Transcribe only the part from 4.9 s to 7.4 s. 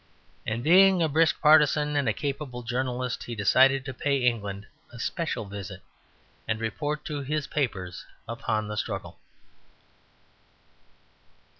a special visit and report to